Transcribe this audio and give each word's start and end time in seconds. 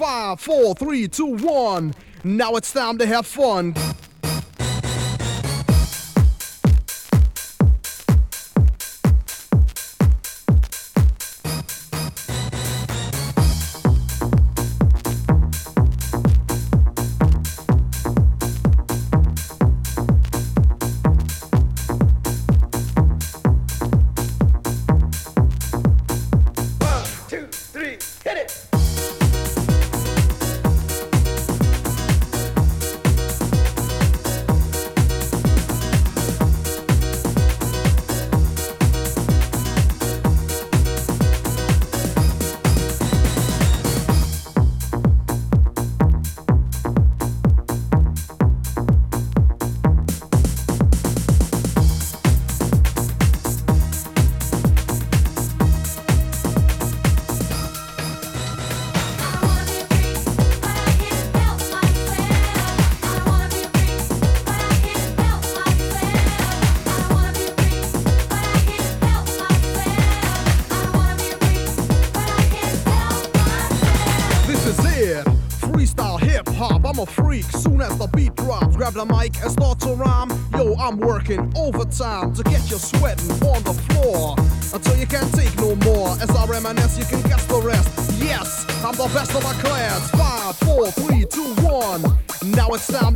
Five, 0.00 0.40
four, 0.40 0.74
three, 0.76 1.08
two, 1.08 1.36
one. 1.36 1.92
Now 2.24 2.54
it's 2.54 2.72
time 2.72 2.96
to 2.96 3.04
have 3.04 3.26
fun. 3.26 3.74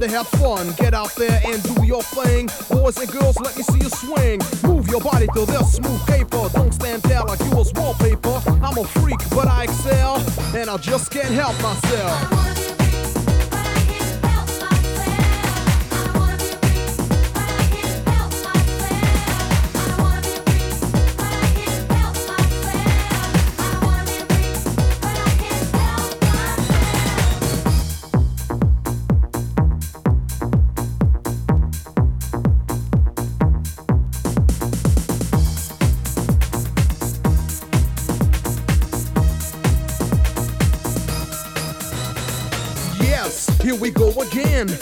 To 0.08 0.16
have 0.16 0.28
fun. 0.28 0.72
Get 0.76 0.92
out 0.92 1.14
there 1.14 1.40
and 1.44 1.62
do 1.62 1.84
your 1.84 2.02
thing. 2.02 2.48
Boys 2.70 2.96
and 2.98 3.10
girls, 3.10 3.38
let 3.40 3.56
me 3.56 3.62
see 3.62 3.78
you 3.78 3.88
swing. 3.88 4.40
Move 4.62 4.88
your 4.88 5.00
body 5.00 5.26
to 5.34 5.46
this 5.46 5.74
smooth 5.74 6.06
paper. 6.06 6.48
Don't 6.52 6.72
stand 6.72 7.02
there 7.02 7.22
like 7.22 7.40
you 7.40 7.56
was 7.56 7.72
wallpaper. 7.74 8.42
I'm 8.62 8.76
a 8.76 8.84
freak, 8.84 9.18
but 9.30 9.48
I 9.48 9.64
excel, 9.64 10.16
and 10.54 10.68
I 10.68 10.76
just 10.76 11.10
can't 11.10 11.32
help 11.32 11.60
myself. 11.62 12.33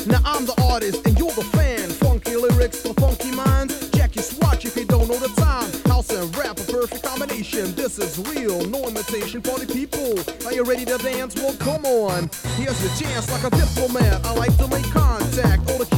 Now 0.06 0.20
I'm 0.24 0.46
the 0.46 0.54
artist 0.70 1.06
and 1.06 1.18
you're 1.18 1.32
the 1.32 1.44
fan. 1.56 1.88
Funky 1.90 2.36
lyrics 2.36 2.80
for 2.82 2.94
funky 2.94 3.30
minds. 3.30 3.90
Check 3.90 4.14
your 4.16 4.24
swatch 4.24 4.64
if 4.64 4.76
you 4.76 4.84
don't 4.84 5.08
know 5.08 5.18
the 5.18 5.32
time. 5.40 5.70
House 5.90 6.10
and 6.10 6.34
rap, 6.36 6.58
a 6.58 6.64
perfect 6.72 7.02
combination. 7.02 7.74
This 7.74 7.98
is 7.98 8.18
real, 8.30 8.64
no 8.66 8.88
imitation. 8.88 9.42
for 9.42 9.58
the 9.58 9.66
people, 9.66 10.18
are 10.46 10.52
you 10.52 10.64
ready 10.64 10.84
to 10.84 10.98
dance? 10.98 11.34
Well, 11.36 11.54
come 11.58 11.84
on. 11.84 12.30
Here's 12.56 12.80
your 12.82 12.92
chance, 12.96 13.30
like 13.30 13.44
a 13.44 13.50
diplomat. 13.50 14.24
I 14.24 14.34
like 14.34 14.56
to 14.58 14.68
make 14.68 14.84
contact. 14.90 15.70
All 15.70 15.78
the 15.78 15.91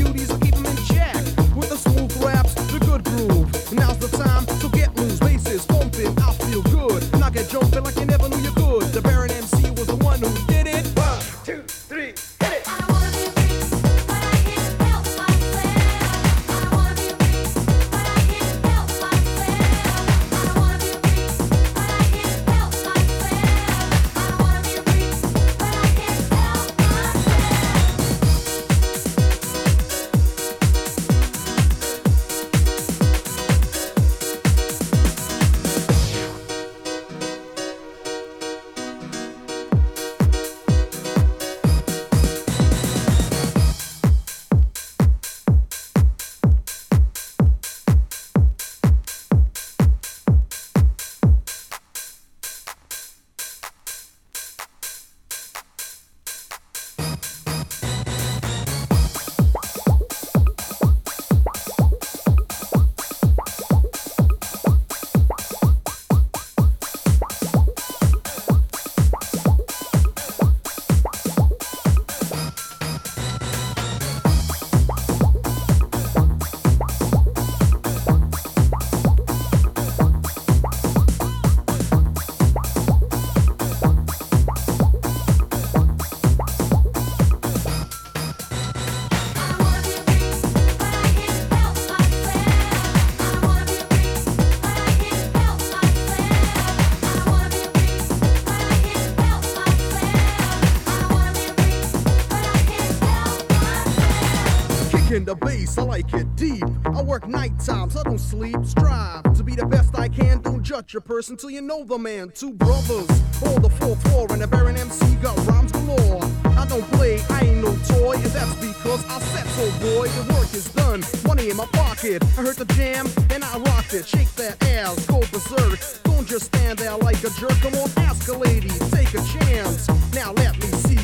your 110.94 111.00
person 111.00 111.37
till 111.37 111.50
you 111.50 111.61
know 111.61 111.82
the 111.82 111.99
man. 111.99 112.31
Two 112.31 112.53
brothers, 112.53 113.11
all 113.44 113.59
the 113.59 113.69
fourth 113.69 114.00
floor, 114.09 114.29
and 114.31 114.41
the 114.41 114.47
Baron 114.47 114.76
MC 114.76 115.17
got 115.17 115.37
rhymes 115.47 115.73
galore. 115.73 116.23
I 116.44 116.65
don't 116.69 116.88
play, 116.93 117.21
I 117.31 117.41
ain't 117.41 117.62
no 117.62 117.75
toy, 117.88 118.15
and 118.15 118.31
that's 118.31 118.55
because 118.55 119.05
I 119.11 119.19
set 119.19 119.47
so, 119.49 119.65
boy. 119.81 120.06
The 120.06 120.32
work 120.32 120.55
is 120.55 120.69
done, 120.73 121.03
money 121.26 121.50
in 121.50 121.56
my 121.56 121.67
pocket. 121.67 122.23
I 122.38 122.43
heard 122.43 122.56
the 122.56 122.65
jam, 122.76 123.09
and 123.31 123.43
I 123.43 123.59
rocked 123.59 123.93
it. 123.93 124.06
Shake 124.06 124.32
that 124.37 124.62
ass, 124.69 125.05
go 125.06 125.19
berserk. 125.32 125.81
Don't 126.05 126.29
just 126.29 126.47
stand 126.47 126.79
there 126.79 126.97
like 126.97 127.19
a 127.25 127.31
jerk. 127.41 127.59
Come 127.61 127.75
on, 127.75 127.91
ask 127.99 128.29
a 128.29 128.38
lady, 128.38 128.71
take 128.94 129.12
a 129.15 129.23
chance. 129.35 129.88
Now 130.15 130.32
let 130.32 130.55
me 130.61 130.69
see 130.87 131.03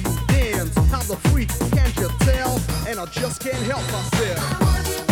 I'm 0.61 1.07
the 1.09 1.17
freak, 1.31 1.49
can't 1.71 1.97
you 1.97 2.09
tell? 2.21 2.61
And 2.87 3.01
I 3.01 3.07
just 3.07 3.41
can't 3.41 3.57
help 3.65 3.81
myself. 3.93 5.10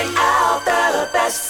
bring 0.00 0.14
out 0.16 0.64
the 0.64 1.12
best 1.12 1.49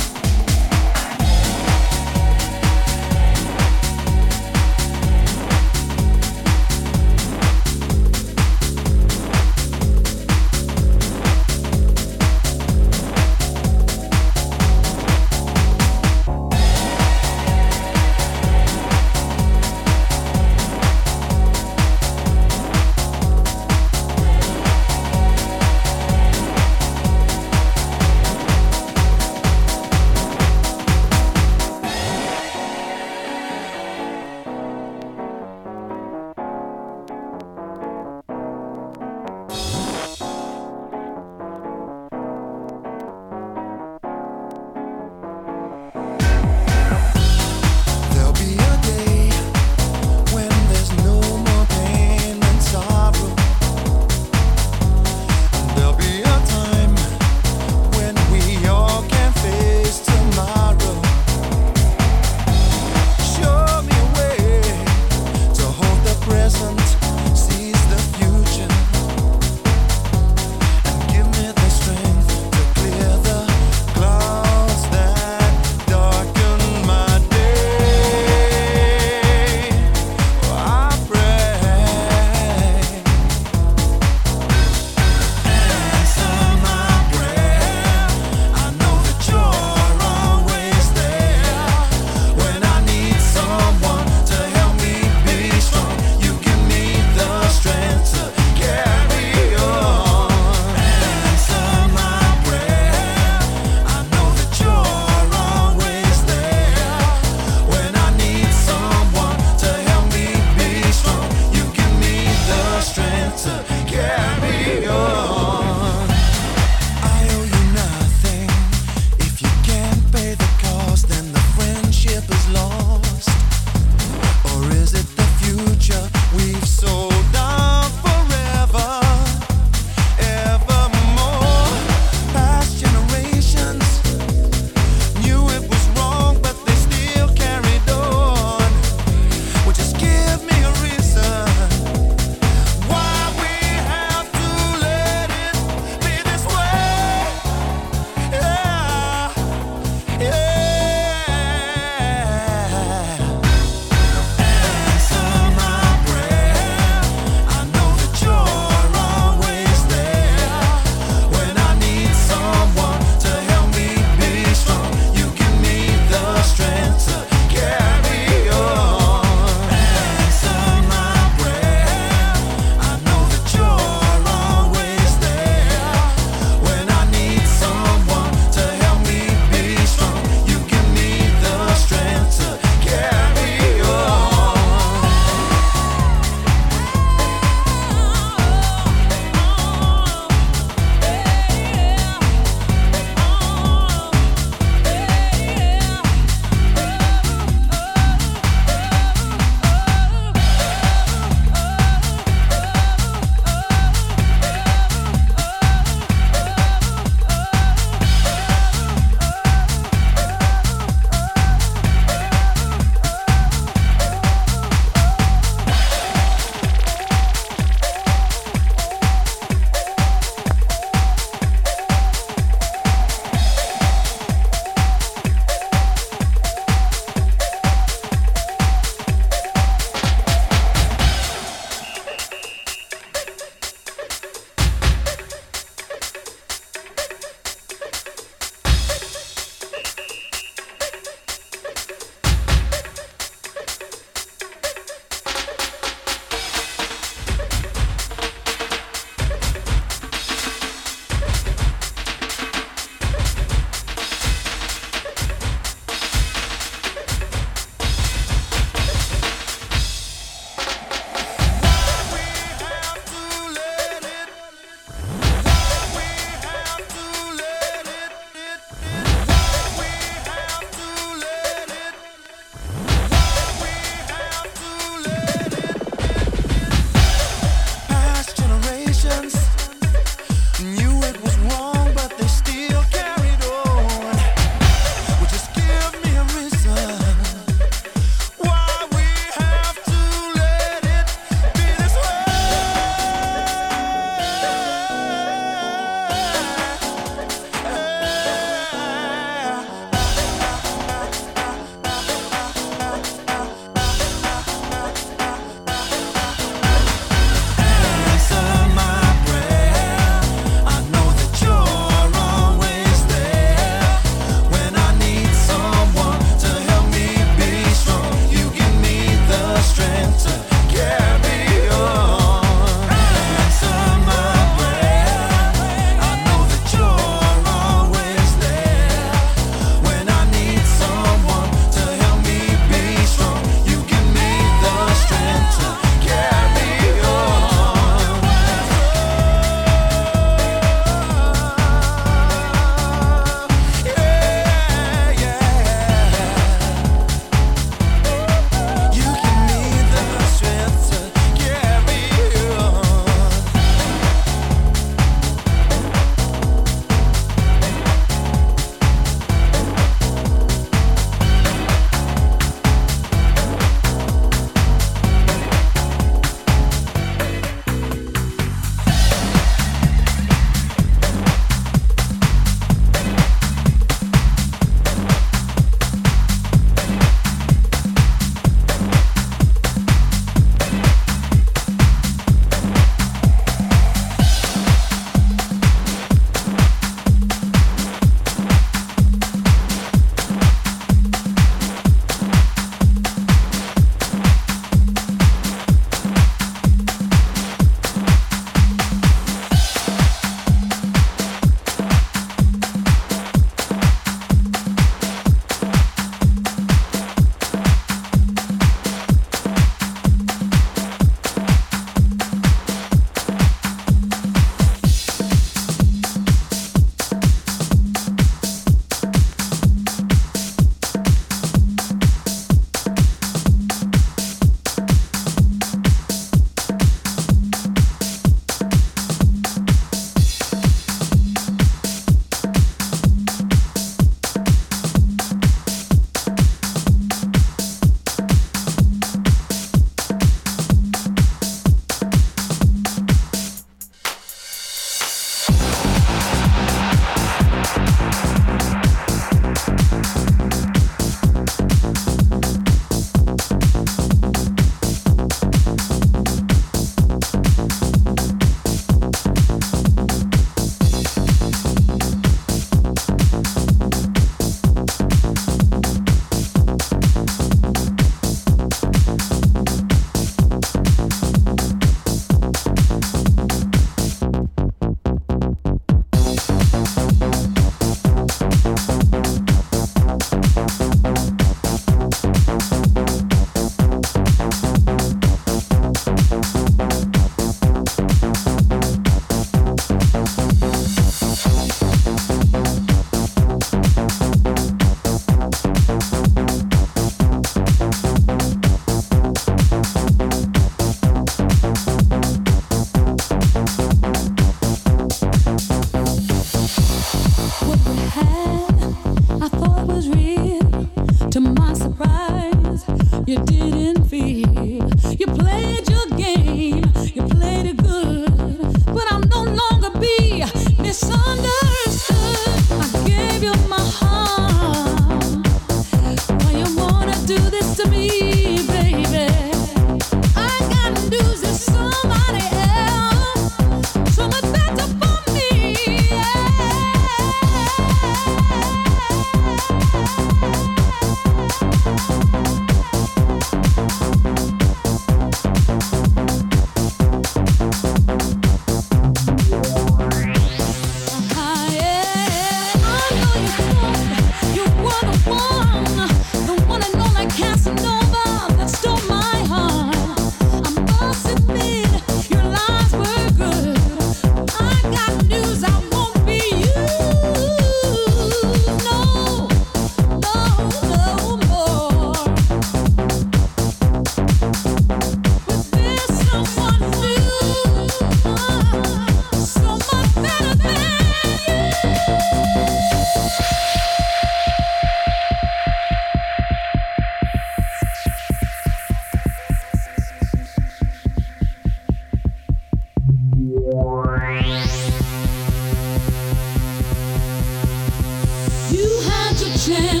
passion 599.69 600.00